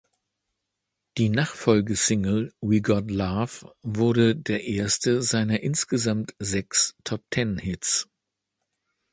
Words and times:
Die 1.19 1.29
Nachfolgesingle 1.29 2.51
"We 2.59 2.81
Got 2.81 3.11
Love" 3.11 3.75
wurde 3.83 4.35
der 4.35 4.63
erste 4.65 5.21
seiner 5.21 5.59
insgesamt 5.59 6.33
sechs 6.39 6.95
Top-Ten-Hits. 7.03 8.09